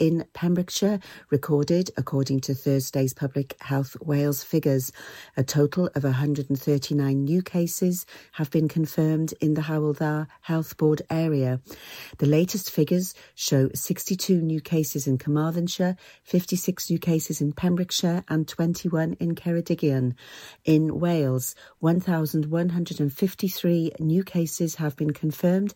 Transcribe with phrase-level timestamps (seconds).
[0.00, 0.98] in Pembrokeshire
[1.28, 4.90] recorded, according to Thursday's Public Health Wales figures.
[5.36, 11.02] A total of 139 new cases have been confirmed in the Hywel Dda Health Board
[11.10, 11.60] area.
[12.18, 18.48] The latest figures show 62 new cases in Carmarthenshire, 56 new cases in Pembrokeshire, and
[18.48, 20.14] 21 in Ceredigion.
[20.64, 25.74] In Wales, 1,153 new cases have been confirmed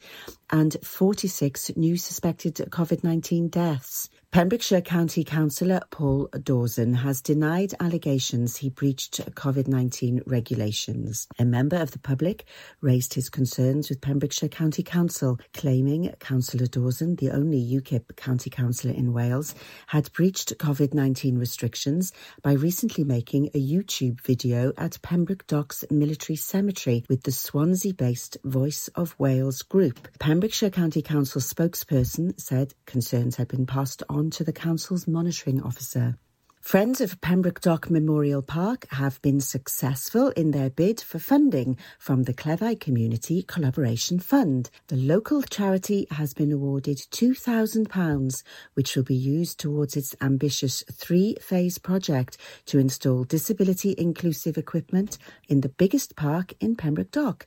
[0.51, 4.09] and 46 new suspected COVID 19 deaths.
[4.35, 11.29] Pembrokeshire County Councillor Paul Dawson has denied allegations he breached COVID 19 regulations.
[11.39, 12.45] A member of the public
[12.81, 18.93] raised his concerns with Pembrokeshire County Council, claiming Councillor Dawson, the only UKIP county councillor
[18.93, 19.55] in Wales,
[19.87, 26.35] had breached COVID 19 restrictions by recently making a YouTube video at Pembroke Docks Military
[26.35, 30.09] Cemetery with the Swansea based Voice of Wales group.
[30.19, 35.63] Pembrokeshire County Council spokesperson said concerns had been passed on on to the Council's monitoring
[35.63, 36.17] officer.
[36.65, 42.23] Friends of Pembroke Dock Memorial Park have been successful in their bid for funding from
[42.23, 44.71] the Cleddau Community Collaboration Fund.
[44.89, 51.37] The local charity has been awarded £2,000, which will be used towards its ambitious three
[51.39, 57.47] phase project to install disability inclusive equipment in the biggest park in Pembroke Dock.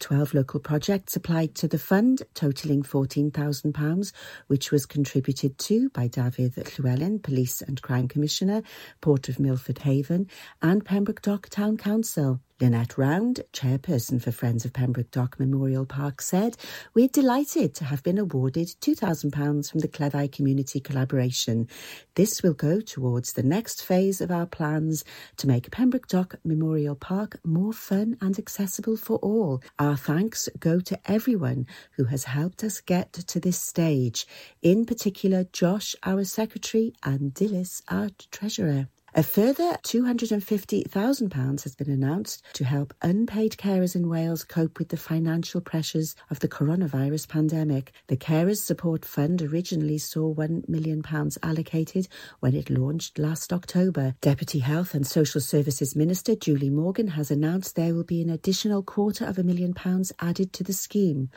[0.00, 4.12] Twelve local projects applied to the fund, totalling £14,000,
[4.48, 8.55] which was contributed to by David Llywelyn, Police and Crime Commissioner
[9.00, 10.28] Port of Milford Haven,
[10.62, 12.40] and Pembroke Dock Town Council.
[12.58, 16.56] Lynette Round, chairperson for Friends of Pembroke Dock Memorial Park, said,
[16.94, 21.68] We're delighted to have been awarded £2,000 from the Cleddau Community Collaboration.
[22.14, 25.04] This will go towards the next phase of our plans
[25.36, 29.60] to make Pembroke Dock Memorial Park more fun and accessible for all.
[29.78, 34.26] Our thanks go to everyone who has helped us get to this stage,
[34.62, 38.88] in particular Josh, our secretary, and Dilys, our treasurer.
[39.18, 44.98] A further £250,000 has been announced to help unpaid carers in Wales cope with the
[44.98, 47.94] financial pressures of the coronavirus pandemic.
[48.08, 51.02] The Carers Support Fund originally saw £1 million
[51.42, 52.08] allocated
[52.40, 54.16] when it launched last October.
[54.20, 58.82] Deputy Health and Social Services Minister Julie Morgan has announced there will be an additional
[58.82, 61.30] quarter of a million pounds added to the scheme.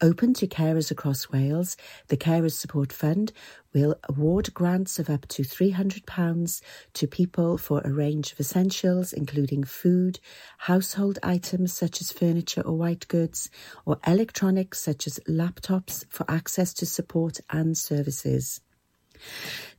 [0.00, 1.76] Open to carers across Wales,
[2.08, 3.34] the Carers Support Fund
[3.76, 6.62] will award grants of up to £300
[6.94, 10.18] to people for a range of essentials, including food,
[10.56, 13.50] household items such as furniture or white goods,
[13.84, 18.62] or electronics such as laptops for access to support and services.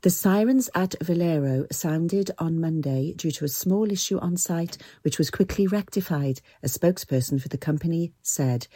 [0.01, 5.17] The sirens at Valero sounded on Monday due to a small issue on site, which
[5.17, 8.67] was quickly rectified, a spokesperson for the company said.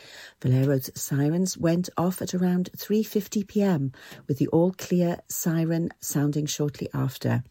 [0.41, 3.91] Valero's sirens went off at around 3:50 p.m.
[4.27, 7.43] with the all clear siren sounding shortly after.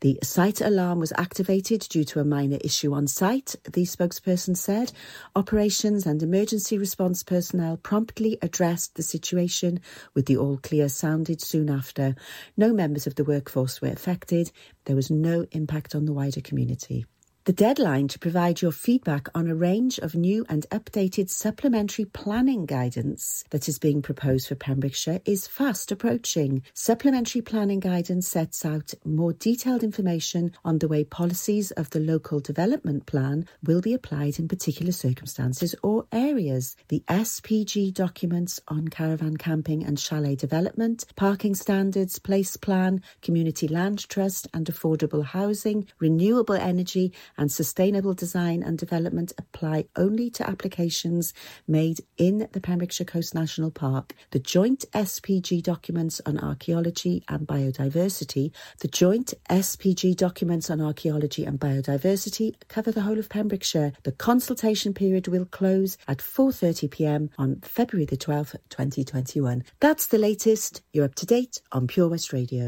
[0.00, 4.90] The site alarm was activated due to a minor issue on site, the spokesperson said.
[5.36, 9.80] Operations and emergency response personnel promptly addressed the situation
[10.14, 12.16] with the all clear sounded soon after.
[12.56, 14.50] No members of the workforce were affected.
[14.84, 17.06] There was no impact on the wider community.
[17.44, 22.66] The deadline to provide your feedback on a range of new and updated supplementary planning
[22.66, 26.62] guidance that is being proposed for Pembrokeshire is fast approaching.
[26.72, 32.38] Supplementary planning guidance sets out more detailed information on the way policies of the local
[32.38, 36.76] development plan will be applied in particular circumstances or areas.
[36.90, 44.08] The SPG documents on caravan camping and chalet development, parking standards, place plan, community land
[44.08, 51.32] trust and affordable housing, renewable energy and sustainable design and development apply only to applications
[51.66, 54.14] made in the Pembrokeshire Coast National Park.
[54.30, 61.58] The joint SPG documents on archaeology and biodiversity, the joint SPG documents on archaeology and
[61.58, 63.92] biodiversity cover the whole of Pembrokeshire.
[64.02, 67.30] The consultation period will close at 4:30 p.m.
[67.38, 69.64] on February the 12th, 2021.
[69.80, 70.82] That's the latest.
[70.92, 72.66] You're up to date on Pure West Radio.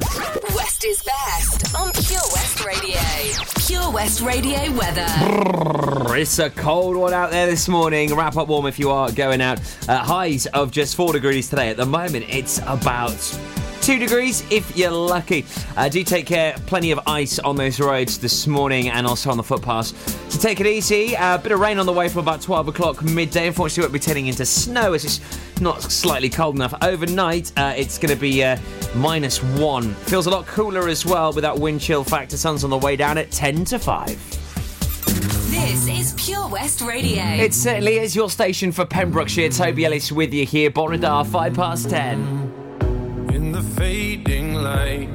[0.87, 3.01] Is best on Pure West Radio.
[3.67, 5.07] Pure West Radio weather.
[6.15, 8.15] It's a cold one out there this morning.
[8.15, 9.61] Wrap up warm if you are going out.
[9.89, 11.71] Uh, highs of just four degrees today.
[11.71, 13.17] At the moment, it's about
[13.85, 15.45] two degrees if you're lucky.
[15.77, 16.55] Uh, do take care.
[16.65, 19.93] Plenty of ice on those roads this morning and also on the footpaths.
[20.33, 21.13] So take it easy.
[21.13, 23.47] A uh, bit of rain on the way from about 12 o'clock midday.
[23.47, 26.73] Unfortunately, won't be turning into snow as it's not slightly cold enough.
[26.81, 28.57] Overnight, uh, it's going to be uh,
[28.95, 29.93] minus one.
[30.07, 32.39] Feels a lot cooler as well with that wind chill factor.
[32.39, 34.09] Sun's on the way down at 10 to 5.
[35.51, 37.23] This is Pure West Radio.
[37.23, 39.51] It certainly is your station for Pembrokeshire.
[39.51, 40.71] Toby Ellis with you here.
[40.71, 42.64] Bore da, 5 past 10
[43.31, 45.09] in the fading light.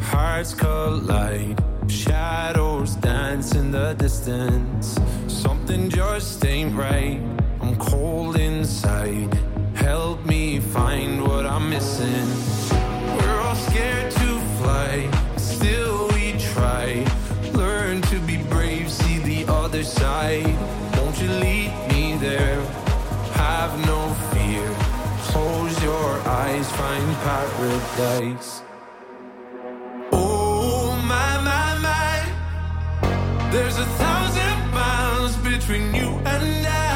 [0.00, 1.62] hearts collide.
[1.88, 4.98] Shadows dance in the distance.
[5.28, 7.20] Something just ain't right.
[7.60, 9.32] I'm cold inside.
[9.74, 12.28] Help me find what I'm missing.
[13.16, 17.04] We're all scared to fly, still we try.
[17.52, 20.56] Learn to be brave, see the other side.
[20.96, 22.60] Won't you lead me there?
[23.34, 24.00] Have no
[24.32, 24.85] fear.
[25.36, 26.12] Close your
[26.42, 28.62] eyes, find paradise.
[30.10, 36.95] Oh my my my, there's a thousand miles between you and I.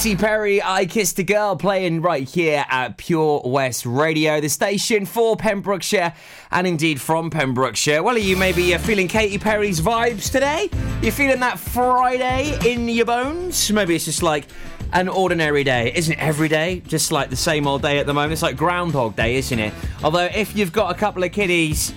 [0.00, 5.04] Katy Perry, I Kissed a Girl, playing right here at Pure West Radio, the station
[5.04, 6.14] for Pembrokeshire
[6.50, 8.02] and indeed from Pembrokeshire.
[8.02, 10.70] Well, are you maybe uh, feeling Katy Perry's vibes today?
[11.02, 13.70] You feeling that Friday in your bones?
[13.70, 14.46] Maybe it's just like
[14.94, 15.92] an ordinary day.
[15.94, 16.80] Isn't it every day?
[16.86, 18.32] Just like the same old day at the moment.
[18.32, 19.74] It's like Groundhog Day, isn't it?
[20.02, 21.92] Although, if you've got a couple of kiddies,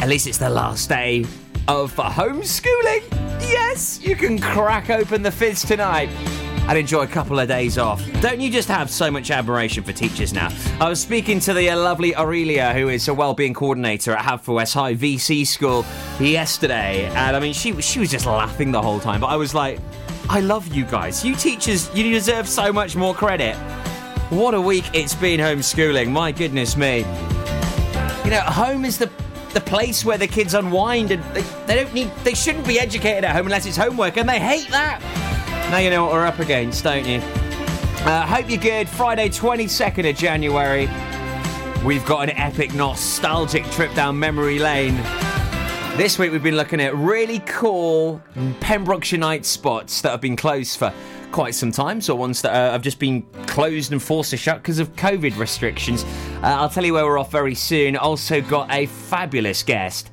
[0.00, 1.24] at least it's the last day
[1.66, 3.10] of homeschooling.
[3.40, 6.10] Yes, you can crack open the fizz tonight
[6.68, 8.02] and enjoy a couple of days off.
[8.20, 10.48] Don't you just have so much admiration for teachers now?
[10.80, 14.74] I was speaking to the uh, lovely Aurelia, who is a wellbeing coordinator at Haverfordwest
[14.74, 15.84] High VC School
[16.20, 19.20] yesterday, and I mean, she she was just laughing the whole time.
[19.20, 19.80] But I was like,
[20.28, 21.24] I love you guys.
[21.24, 23.56] You teachers, you deserve so much more credit.
[24.30, 26.10] What a week it's been homeschooling.
[26.10, 26.98] My goodness me.
[28.24, 29.10] You know, home is the
[29.52, 33.24] the place where the kids unwind and they, they don't need they shouldn't be educated
[33.24, 35.21] at home unless it's homework and they hate that.
[35.72, 37.16] Now you know what we're up against, don't you?
[38.04, 38.86] Uh, hope you're good.
[38.90, 40.86] Friday, 22nd of January.
[41.82, 44.96] We've got an epic nostalgic trip down memory lane.
[45.96, 48.22] This week we've been looking at really cool
[48.60, 50.92] Pembrokeshire night spots that have been closed for
[51.30, 54.58] quite some time, so ones that uh, have just been closed and forced to shut
[54.58, 56.04] because of COVID restrictions.
[56.42, 57.96] Uh, I'll tell you where we're off very soon.
[57.96, 60.10] Also got a fabulous guest.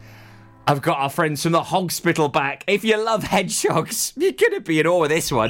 [0.69, 2.63] I've got our friends from the hospital back.
[2.67, 5.49] If you love hedgehogs, you're gonna be in awe with this one.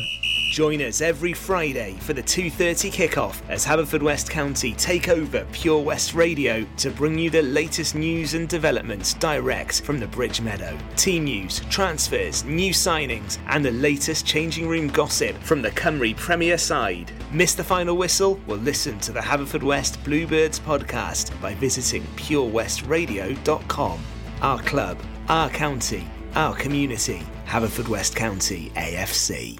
[0.53, 6.13] Join us every Friday for the 2:30 kickoff as Haverfordwest County take over Pure West
[6.13, 10.77] Radio to bring you the latest news and developments direct from the Bridge Meadow.
[10.95, 16.57] Team news, transfers, new signings, and the latest changing room gossip from the Cymru Premier
[16.57, 17.11] side.
[17.33, 18.39] Miss the final whistle?
[18.47, 23.99] Well, listen to the Haverfordwest Bluebirds podcast by visiting purewestradio.com.
[24.41, 27.21] Our club, our county, our community.
[27.45, 29.59] Haverfordwest County AFC.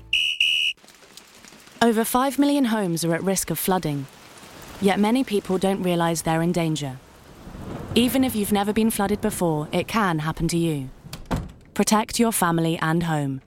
[1.82, 4.06] Over 5 million homes are at risk of flooding,
[4.80, 6.98] yet many people don't realise they're in danger.
[7.94, 10.90] Even if you've never been flooded before, it can happen to you.
[11.74, 13.42] Protect your family and home.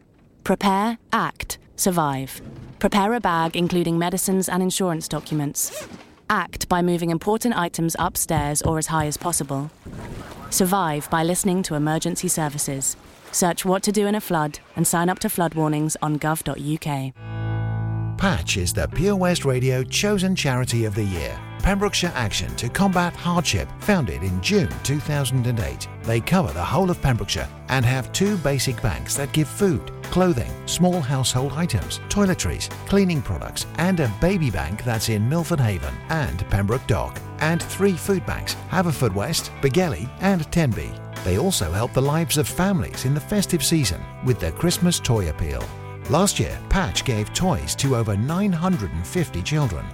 [0.45, 2.43] Prepare, act, survive.
[2.79, 5.87] Prepare a bag including medicines and insurance documents.
[6.31, 9.71] Act by moving important items upstairs or as high as possible.
[10.51, 12.97] Survive by listening to emergency services.
[13.33, 17.15] Search what to do in a flood and sign up to flood warnings on gov.uk.
[18.19, 21.37] Patch is the Pure West Radio chosen charity of the year.
[21.63, 25.89] Pembrokeshire Action to Combat Hardship, founded in June 2008.
[26.03, 30.53] They cover the whole of Pembrokeshire and have two basic banks that give food, clothing,
[30.67, 36.47] small household items, toiletries, cleaning products, and a baby bank that's in Milford Haven and
[36.51, 40.93] Pembroke Dock, and three food banks, Haverfordwest, Begelly, and Tenby.
[41.25, 45.31] They also help the lives of families in the festive season with their Christmas toy
[45.31, 45.65] appeal.
[46.11, 49.87] Last year, Patch gave toys to over 950 children.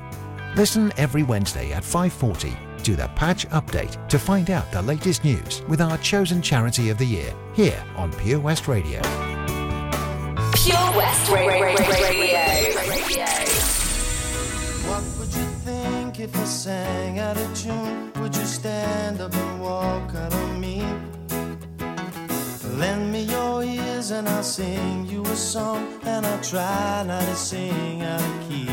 [0.57, 5.63] Listen every Wednesday at 5:40 to the Patch Update to find out the latest news
[5.69, 9.28] with our chosen charity of the year here on Pure West Radio.
[10.69, 11.57] Pure West Radio.
[14.87, 18.13] What would you think if I sang out of tune?
[18.21, 20.85] Would you stand up and walk out on me?
[22.77, 27.35] Lend me your ears and I'll sing you a song, and I'll try not to
[27.35, 28.69] sing out of key.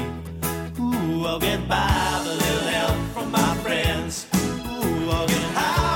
[0.78, 4.28] Ooh, I'll get by with a little help from my friends.
[4.36, 5.95] Ooh, I'll get high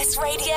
[0.00, 0.56] West Radio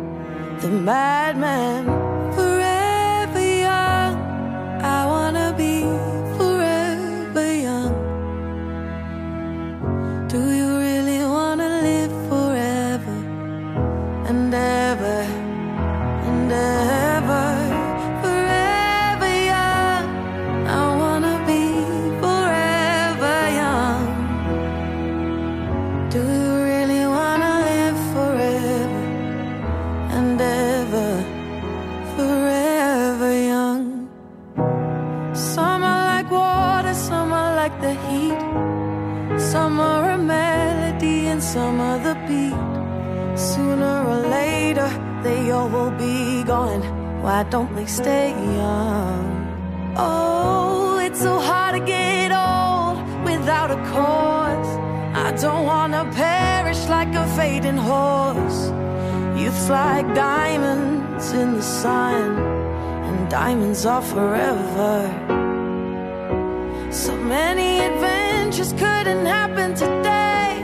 [0.61, 2.00] the madman.
[47.41, 49.95] I don't like stay young.
[49.97, 54.71] Oh, it's so hard to get old without a cause.
[55.25, 58.69] I don't wanna perish like a fading horse.
[59.35, 62.37] Youth's like diamonds in the sun,
[63.07, 64.93] and diamonds are forever.
[66.91, 70.61] So many adventures couldn't happen today.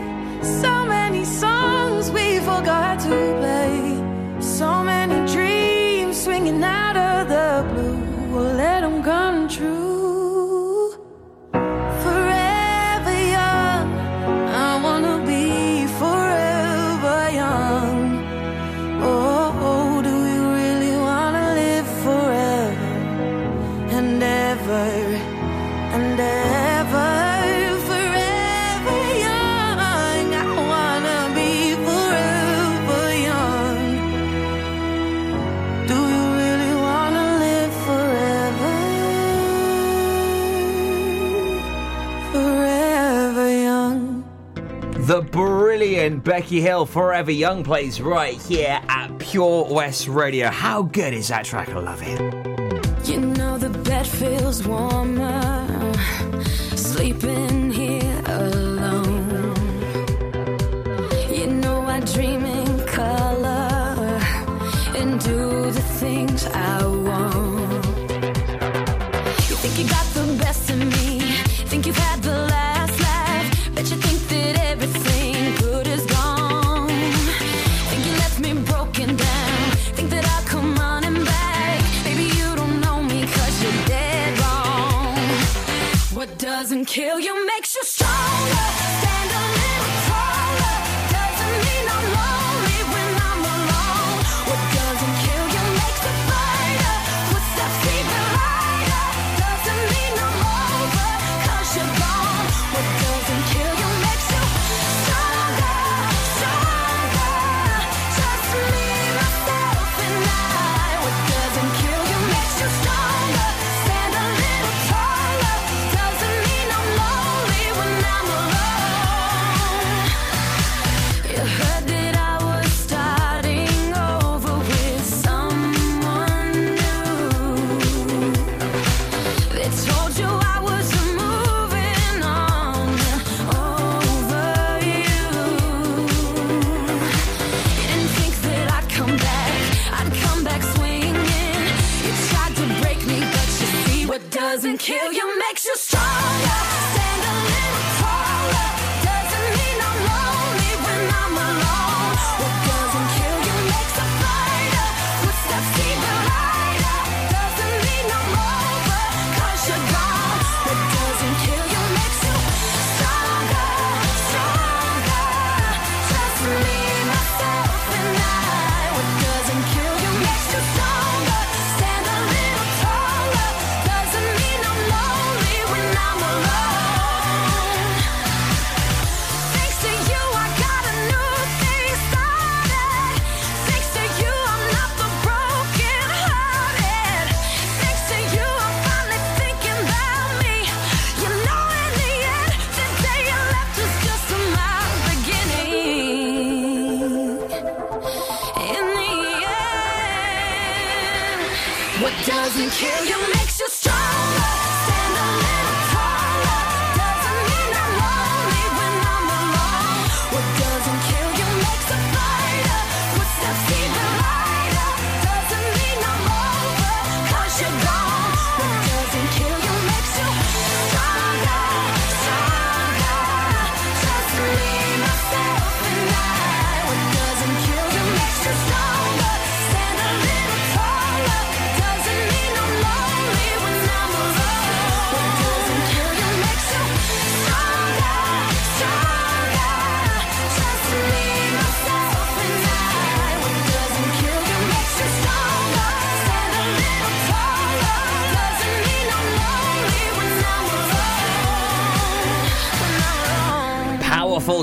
[0.62, 3.27] So many songs we forgot to
[6.52, 6.87] Now.
[46.28, 50.50] Becky Hill, Forever Young, plays right here at Pure West Radio.
[50.50, 51.70] How good is that track?
[51.70, 53.08] I love it.
[53.08, 55.57] You know the bed feels warmer
[86.98, 87.47] kill your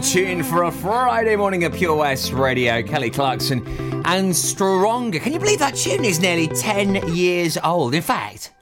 [0.05, 2.83] tune for a Friday morning at Pure West Radio.
[2.83, 3.67] Kelly Clarkson
[4.05, 5.19] and Stronger.
[5.19, 7.95] Can you believe that tune is nearly 10 years old?
[7.95, 8.53] In fact,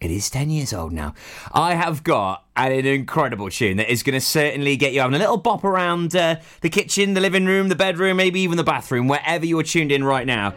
[0.00, 1.14] it is 10 years old now.
[1.52, 5.18] I have got an incredible tune that is going to certainly get you having a
[5.18, 9.06] little bop around uh, the kitchen, the living room, the bedroom, maybe even the bathroom,
[9.06, 10.54] wherever you're tuned in right now.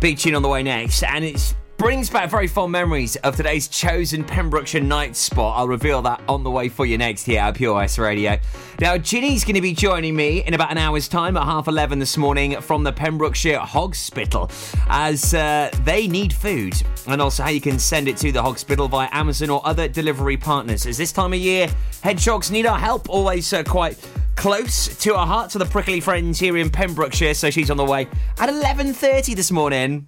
[0.00, 3.68] Big tune on the way next, and it's brings back very fond memories of today's
[3.68, 5.58] chosen Pembrokeshire night spot.
[5.58, 8.38] I'll reveal that on the way for you next here at Pure West Radio.
[8.80, 11.98] Now, Ginny's going to be joining me in about an hour's time at half 11
[11.98, 14.50] this morning from the Pembrokeshire Hospital
[14.88, 16.72] as uh, they need food
[17.06, 20.38] and also how you can send it to the Hospital via Amazon or other delivery
[20.38, 20.86] partners.
[20.86, 21.68] As this time of year,
[22.02, 23.98] hedgehogs need our help, always uh, quite
[24.36, 27.34] close to our hearts, to the prickly friends here in Pembrokeshire.
[27.34, 30.06] So she's on the way at 11.30 this morning.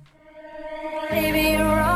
[0.97, 1.96] Baby, you're all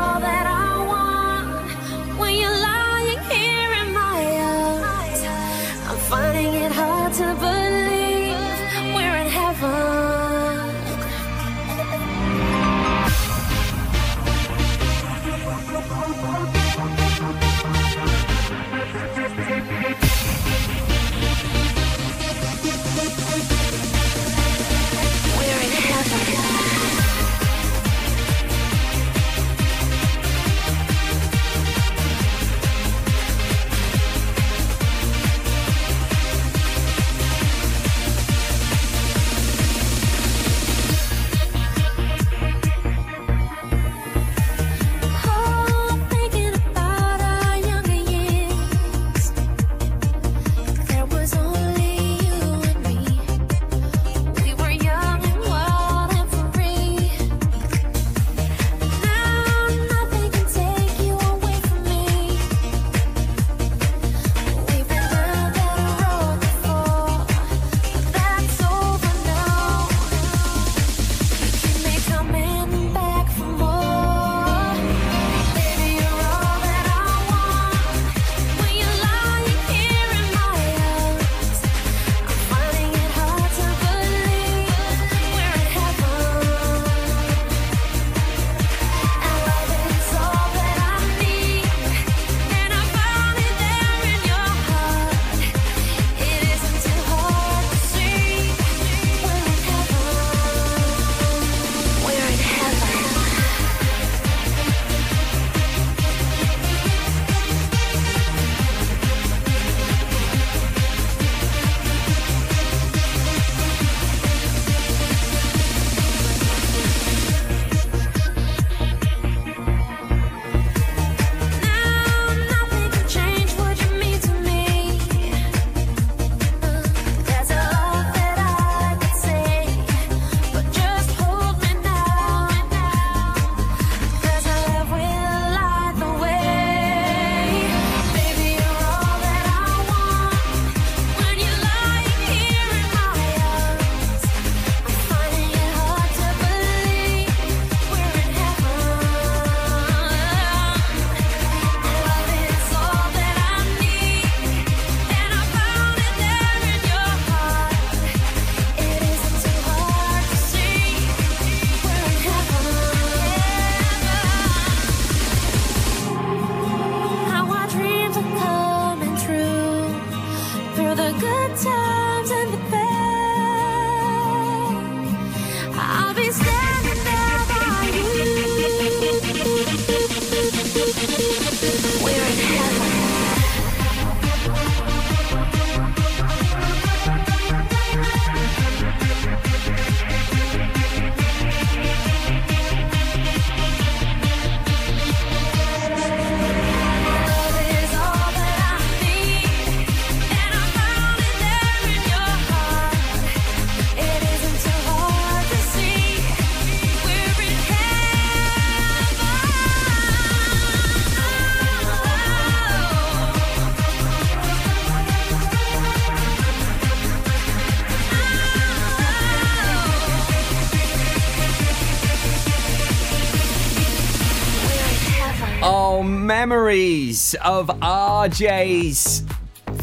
[227.35, 229.23] of RJ's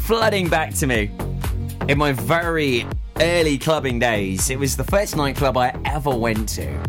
[0.00, 1.11] flooding back to me
[1.88, 2.87] in my very
[3.20, 4.50] early clubbing days.
[4.50, 6.82] It was the first nightclub I ever went to.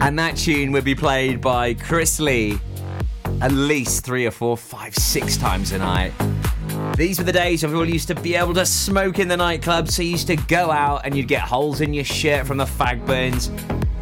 [0.00, 2.58] And that tune would be played by Chris Lee
[3.40, 6.12] at least three or four, five, six times a night.
[6.96, 9.88] These were the days when people used to be able to smoke in the nightclub,
[9.88, 12.64] so you used to go out and you'd get holes in your shirt from the
[12.64, 13.50] fag burns.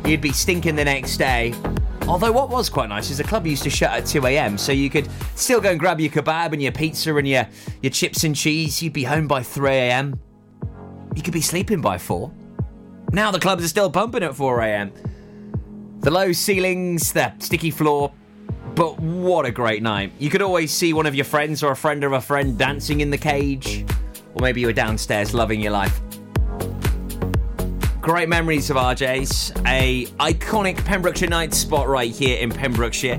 [0.04, 1.54] You'd be stinking the next day.
[2.08, 4.56] Although what was quite nice is the club used to shut at 2 a.m.
[4.56, 7.46] so you could still go and grab your kebab and your pizza and your,
[7.82, 8.82] your chips and cheese.
[8.82, 10.18] You'd be home by 3 a.m.
[11.14, 12.32] You could be sleeping by 4.
[13.12, 14.92] Now the clubs are still pumping at 4 a.m.
[16.00, 18.10] The low ceilings, the sticky floor,
[18.74, 20.12] but what a great night.
[20.18, 23.02] You could always see one of your friends or a friend of a friend dancing
[23.02, 23.84] in the cage,
[24.34, 26.00] or maybe you were downstairs loving your life.
[28.08, 33.18] Great memories of RJ's, a iconic Pembrokeshire night spot right here in Pembrokeshire,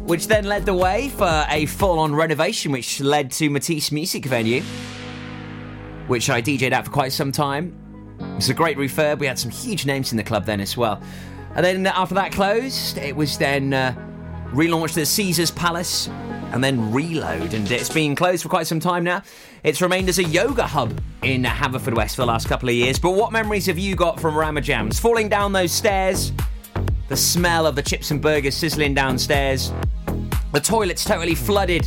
[0.00, 4.64] which then led the way for a full-on renovation, which led to Matisse Music Venue,
[6.08, 7.72] which I DJ'd at for quite some time.
[8.18, 9.20] It was a great refurb.
[9.20, 11.00] We had some huge names in the club then as well.
[11.54, 13.94] And then after that closed, it was then uh,
[14.52, 16.08] relaunched as Caesar's Palace
[16.52, 17.54] and then Reload.
[17.54, 19.22] And it's been closed for quite some time now.
[19.62, 22.98] It's remained as a yoga hub in Haverfordwest for the last couple of years.
[22.98, 25.00] But what memories have you got from Ramajams?
[25.00, 26.32] Falling down those stairs,
[27.08, 29.72] the smell of the chips and burgers sizzling downstairs,
[30.52, 31.82] the toilets totally flooded,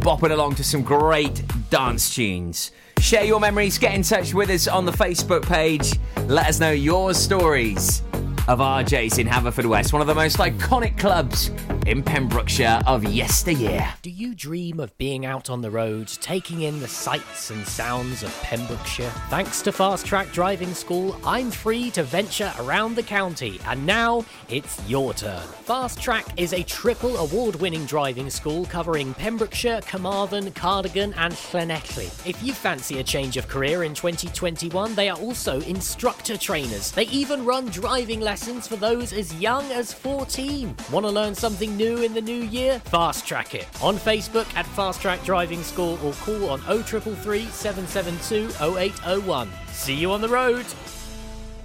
[0.00, 2.72] bopping along to some great dance tunes.
[2.98, 5.98] Share your memories, get in touch with us on the Facebook page.
[6.26, 8.02] Let us know your stories
[8.48, 11.52] of RJ's in Haverfordwest, one of the most iconic clubs
[11.86, 13.94] in Pembrokeshire of yesteryear.
[14.02, 18.24] Do you dream of being out on the road, taking in the sights and sounds
[18.24, 19.10] of Pembrokeshire?
[19.30, 24.24] Thanks to Fast Track Driving School, I'm free to venture around the county, and now
[24.48, 25.42] it's your turn.
[25.62, 32.06] Fast Track is a triple award winning driving school covering Pembrokeshire, Carmarthen, Cardigan, and Llanelli.
[32.28, 36.90] If you fancy a change of career in 2021, they are also instructor trainers.
[36.90, 40.74] They even run driving lessons for those as young as 14.
[40.90, 42.78] Want to learn something new in the new year?
[42.78, 48.48] Fast Track it on Facebook at Fast Track Driving School or call on 0333 772
[48.64, 49.50] 0801.
[49.68, 50.64] See you on the road.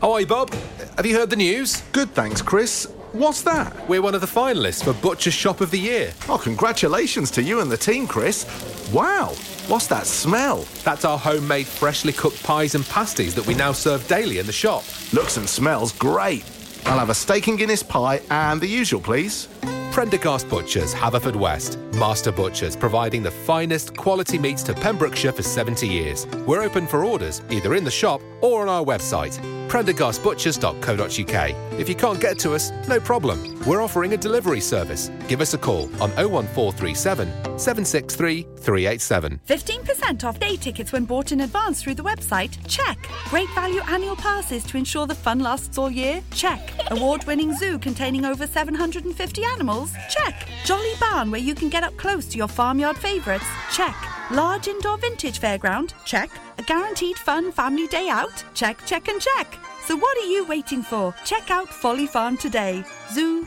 [0.03, 0.53] Oi, Bob.
[0.97, 1.84] Have you heard the news?
[1.93, 2.91] Good, thanks, Chris.
[3.13, 3.88] What's that?
[3.88, 6.12] We're one of the finalists for Butcher Shop of the Year.
[6.27, 8.45] Oh, congratulations to you and the team, Chris.
[8.91, 9.27] Wow,
[9.67, 10.65] what's that smell?
[10.84, 14.51] That's our homemade freshly cooked pies and pasties that we now serve daily in the
[14.51, 14.84] shop.
[15.13, 16.43] Looks and smells great.
[16.88, 19.50] I'll have a steak and Guinness pie and the usual, please.
[19.91, 21.78] Prendergast Butchers, Haverfordwest.
[21.95, 26.26] Master Butchers, providing the finest quality meats to Pembrokeshire for 70 years.
[26.47, 31.80] We're open for orders, either in the shop or on our website, prendergastbutchers.co.uk.
[31.80, 33.60] If you can't get to us, no problem.
[33.65, 35.10] We're offering a delivery service.
[35.27, 37.27] Give us a call on 01437
[37.58, 39.39] 763 387.
[39.48, 42.58] 15% off day tickets when bought in advance through the website?
[42.67, 42.98] Check.
[43.25, 46.21] Great value annual passes to ensure the fun lasts all year?
[46.31, 46.71] Check.
[46.92, 49.94] Award winning zoo containing over 750 animals?
[50.10, 50.48] Check.
[50.65, 53.46] Jolly barn where you can get up close to your farmyard favourites?
[53.71, 53.96] Check.
[54.32, 55.94] Large indoor vintage fairground?
[56.04, 56.30] Check.
[56.58, 58.44] A guaranteed fun family day out?
[58.54, 59.58] Check, check, and check.
[59.86, 61.15] So what are you waiting for?
[61.23, 62.84] Check out Folly Farm today.
[63.13, 63.46] Zoo,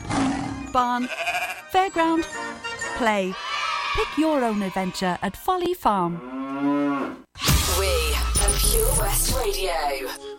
[0.73, 1.07] barn,
[1.71, 2.23] fairground,
[2.97, 3.31] play.
[3.95, 6.19] Pick your own adventure at Folly Farm.
[7.77, 10.30] We are Pure West Radio.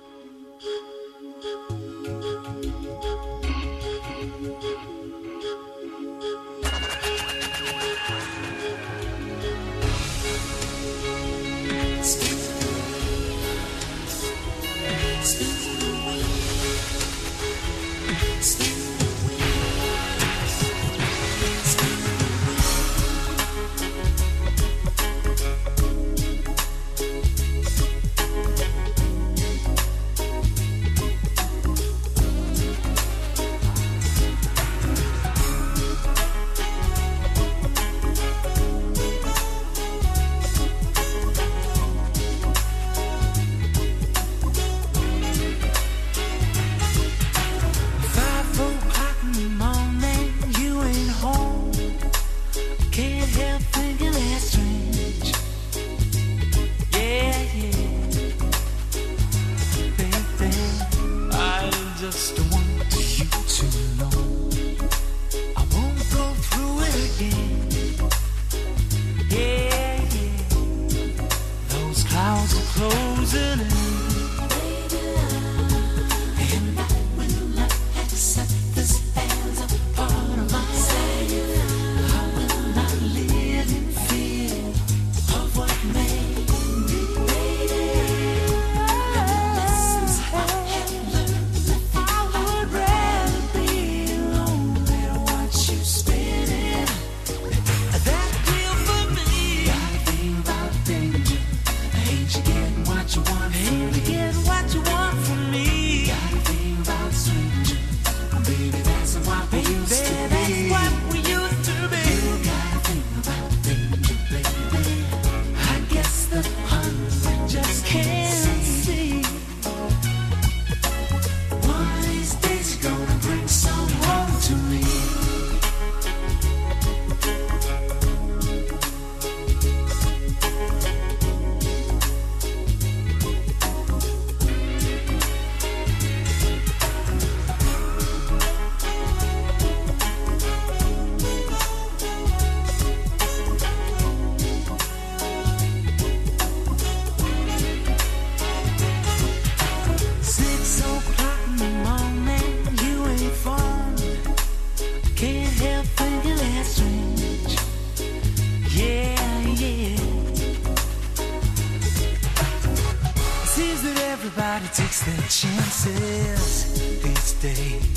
[164.35, 167.93] Everybody takes their chances these days.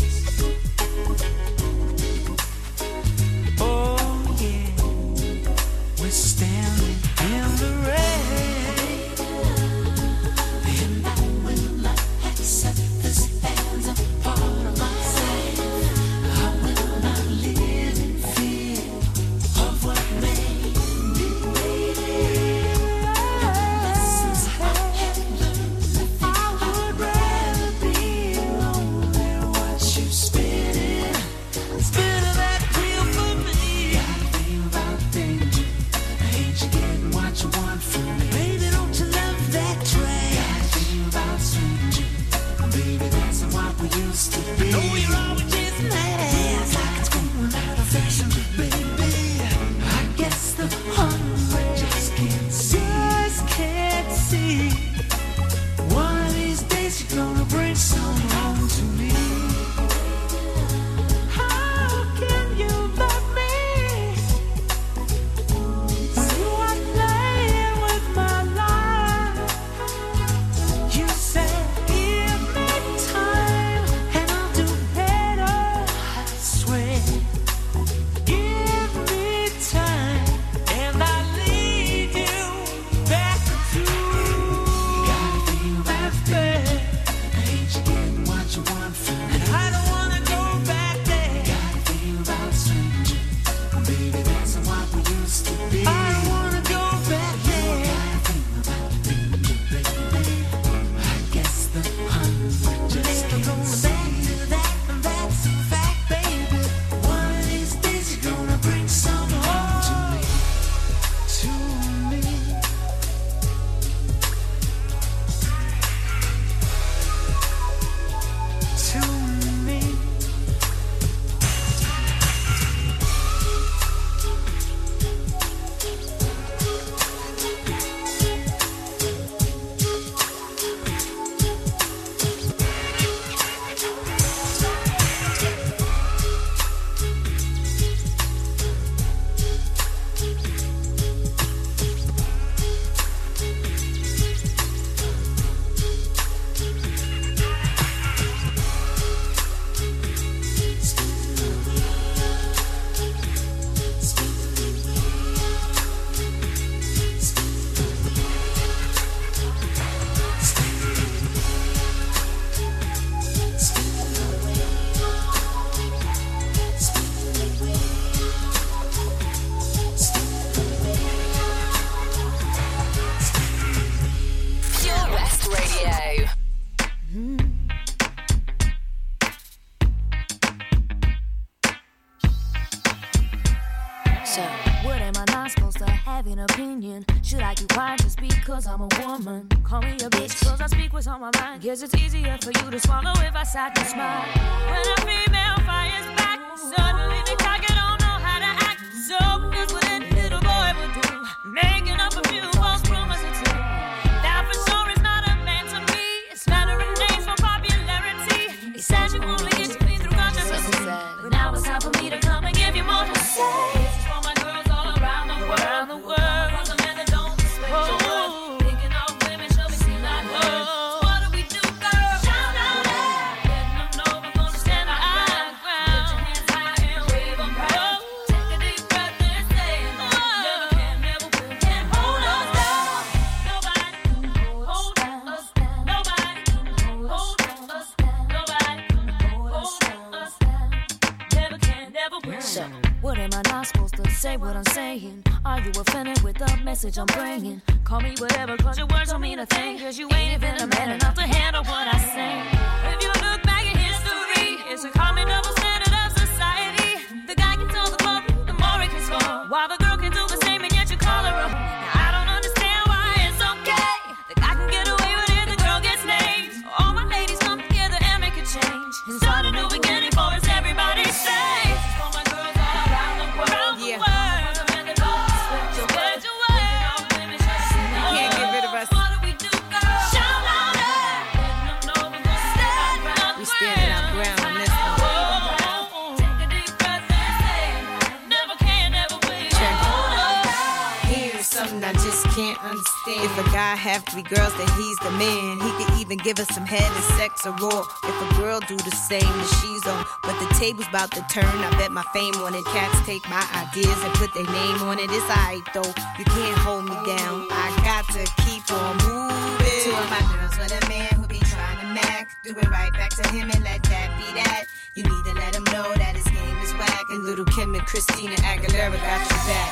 [296.26, 297.86] Give us some head and sex a raw.
[298.02, 300.04] If a girl do the same, then she's on.
[300.24, 301.46] But the table's about to turn.
[301.46, 302.66] I bet my fame on it.
[302.66, 305.06] Cats take my ideas and put their name on it.
[305.14, 305.94] It's alright though.
[306.18, 307.46] You can't hold me down.
[307.52, 309.86] I got to keep on moving.
[309.86, 312.34] Two of my girls with a man who be trying to mac.
[312.44, 314.66] Do it right back to him and let that be that.
[314.96, 317.06] You need to let him know that his game is whack.
[317.12, 319.72] And Lil' Kim and Christina Aguilera got your back.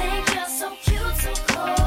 [0.00, 1.79] Think you're so cute, so cold.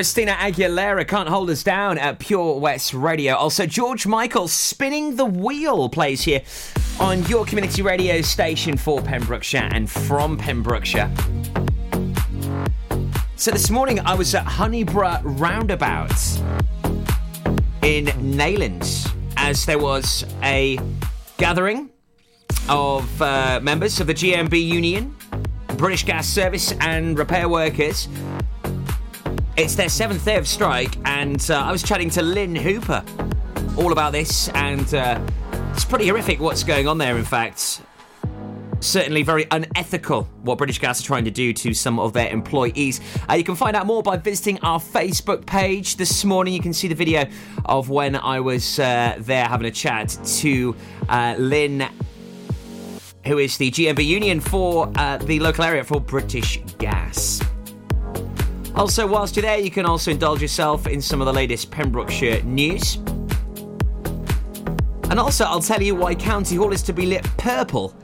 [0.00, 3.34] Christina Aguilera can't hold us down at Pure West Radio.
[3.34, 6.40] Also, George Michael spinning the wheel plays here
[6.98, 11.12] on your community radio station for Pembrokeshire and from Pembrokeshire.
[13.36, 16.18] So this morning I was at Honeyborough Roundabout
[17.82, 20.80] in Neyland as there was a
[21.36, 21.90] gathering
[22.70, 25.14] of uh, members of the GMB Union,
[25.76, 28.08] British Gas Service and repair workers.
[29.60, 33.04] It's their seventh day of strike, and uh, I was chatting to Lynn Hooper
[33.76, 35.20] all about this, and uh,
[35.74, 37.82] it's pretty horrific what's going on there, in fact.
[38.80, 43.02] Certainly very unethical what British Gas are trying to do to some of their employees.
[43.28, 45.96] Uh, you can find out more by visiting our Facebook page.
[45.96, 47.28] This morning, you can see the video
[47.66, 50.74] of when I was uh, there having a chat to
[51.10, 51.86] uh, Lynn
[53.26, 57.42] who is the GMB union for uh, the local area for British Gas.
[58.74, 62.42] Also, whilst you're there, you can also indulge yourself in some of the latest Pembrokeshire
[62.42, 62.96] news.
[65.10, 67.94] And also, I'll tell you why County Hall is to be lit purple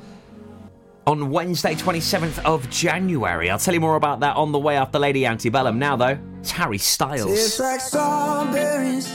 [1.07, 3.49] on Wednesday, 27th of January.
[3.49, 5.79] I'll tell you more about that on the way after Lady Antebellum.
[5.79, 7.61] Now, though, it's Harry Styles.
[7.61, 9.09] Like strawberries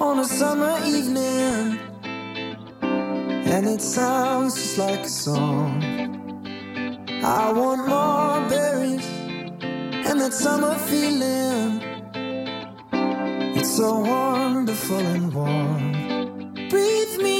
[0.00, 1.78] on a summer evening,
[2.82, 5.84] and it sounds just like a song.
[7.22, 8.69] I want more berries
[10.08, 11.82] and that summer feeling.
[13.58, 15.92] It's so wonderful and warm.
[16.68, 17.39] Breathe me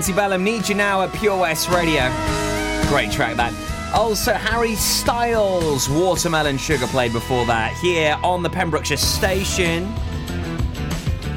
[0.00, 2.10] Antebellum, Need You Now at Pure West Radio.
[2.88, 3.52] Great track that.
[3.92, 9.84] Also, Harry Styles, Watermelon Sugar played before that here on the Pembrokeshire Station.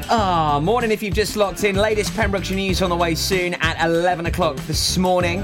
[0.08, 1.76] Ah, oh, morning if you've just locked in.
[1.76, 5.42] Latest Pembrokeshire news on the way soon at 11 o'clock this morning.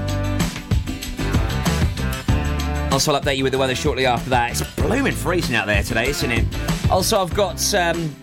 [2.91, 4.49] Also, I'll update you with the weather shortly after that.
[4.49, 6.89] It's blooming freezing out there today, isn't it?
[6.89, 8.15] Also, I've got um,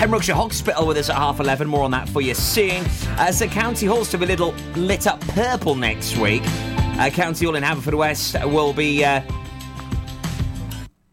[0.00, 1.68] Pembrokeshire Hospital with us at half 11.
[1.68, 2.86] More on that for you soon.
[3.18, 6.40] Uh, so, County Hall's to be little lit up purple next week.
[6.46, 9.04] Uh, County Hall in Haverfordwest will be.
[9.04, 9.20] Uh,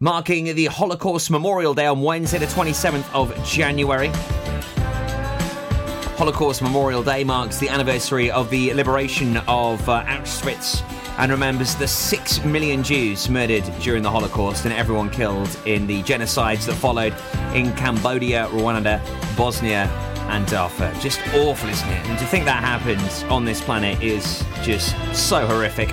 [0.00, 4.08] marking the Holocaust Memorial Day on Wednesday, the 27th of January.
[6.16, 10.82] Holocaust Memorial Day marks the anniversary of the liberation of uh, Auschwitz
[11.18, 16.02] and remembers the six million Jews murdered during the Holocaust and everyone killed in the
[16.04, 17.14] genocides that followed
[17.54, 19.00] in Cambodia, Rwanda,
[19.36, 19.84] Bosnia,
[20.28, 20.92] and Darfur.
[21.00, 22.06] Just awful, isn't it?
[22.06, 25.88] And to think that happened on this planet is just so horrific.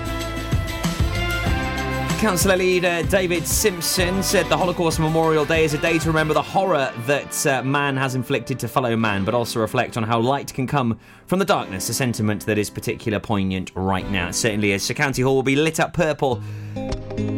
[2.18, 6.42] Councillor leader David Simpson said the Holocaust Memorial Day is a day to remember the
[6.42, 10.52] horror that uh, man has inflicted to fellow man, but also reflect on how light
[10.52, 14.28] can come from the darkness, a sentiment that is particularly poignant right now.
[14.28, 14.82] It certainly is.
[14.82, 16.42] So County Hall will be lit up purple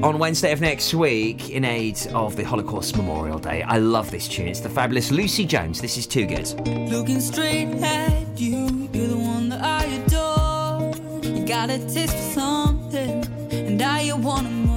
[0.02, 3.62] on Wednesday of next week in aid of the Holocaust Memorial Day.
[3.62, 4.46] I love this tune.
[4.46, 5.80] It's the fabulous Lucy Jones.
[5.80, 6.48] This is too good.
[6.90, 10.94] Looking straight at you, you're the one that I adore.
[11.24, 14.67] You got a taste for something, and you want more.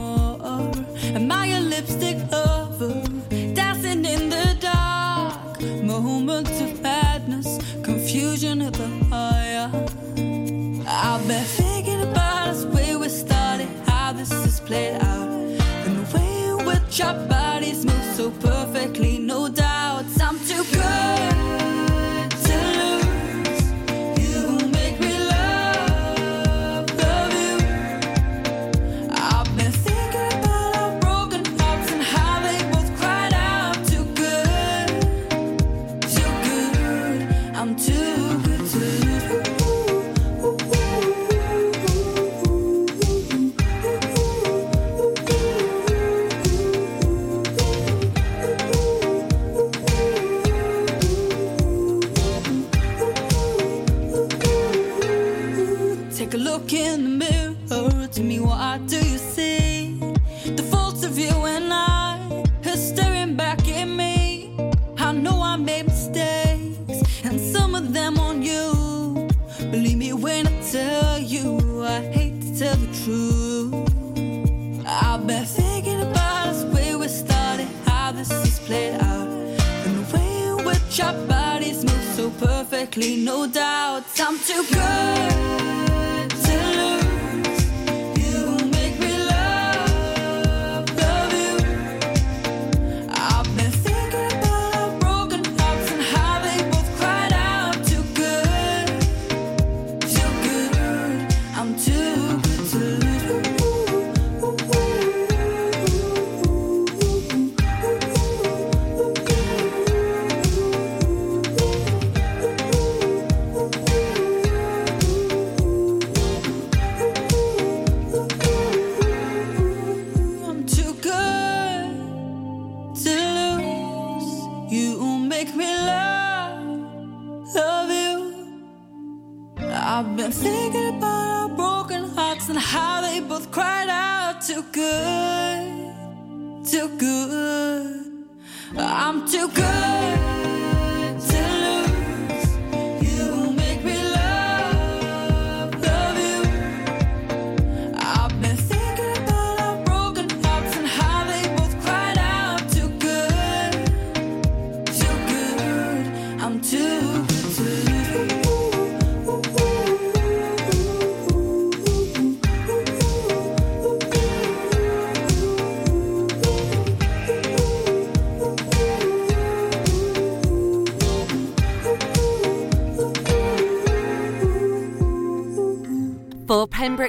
[1.14, 3.04] Am I a lipstick lover,
[3.54, 5.62] dancing in the dark?
[5.84, 9.70] Moments of madness, confusion at the higher.
[10.88, 15.30] I've been thinking about us where we started, how this is played out,
[15.86, 19.11] and the way in which our bodies move so perfectly.
[56.32, 58.08] Take a look in the mirror.
[58.08, 59.11] To me, what I do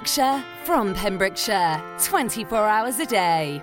[0.02, 3.62] Pembrokeshire, from Pembrokeshire, 24 hours a day.